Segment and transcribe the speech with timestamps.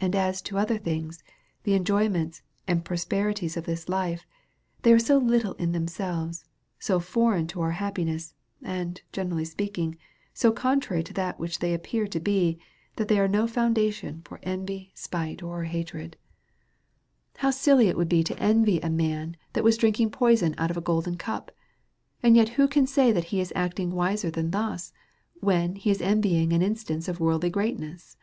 [0.00, 1.24] And as to other tilings,
[1.64, 4.24] the.enjoyments and prospe rities of this life,
[4.82, 6.44] they are so little in themselves,
[6.78, 9.96] so fo reign to our happiness, and, generally speaking,
[10.32, 12.56] so contrary to that which they appear to be,
[12.94, 16.16] that they are no foundation for envy, or spite, or hatred.
[17.34, 19.36] 382 A SERIOUS CALL TO A How silly would it be to envy a man,
[19.54, 21.50] that was drinking poison out of a golden cup!
[22.22, 24.92] and yet who can say, that he is acting wiser than thus,
[25.40, 28.16] when he is en vying any instance of v^orldiy greatness?